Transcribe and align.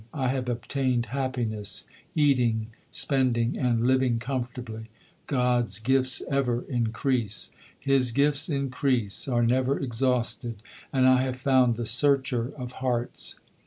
I 0.15 0.29
have 0.29 0.49
obtained 0.49 1.05
happiness 1.13 1.85
eating, 2.15 2.71
spending, 2.89 3.55
and 3.55 3.85
living 3.85 4.17
comfortably; 4.17 4.89
God 5.27 5.65
s 5.65 5.77
gifts 5.77 6.23
ever 6.27 6.63
increase: 6.63 7.51
His 7.79 8.11
gifts 8.11 8.49
increase, 8.49 9.27
are 9.27 9.43
never 9.43 9.79
exhausted, 9.79 10.63
and 10.91 11.05
I 11.07 11.21
have 11.21 11.35
found 11.35 11.75
the 11.75 11.85
Searcher 11.85 12.51
of 12.57 12.71
hearts. 12.81 13.35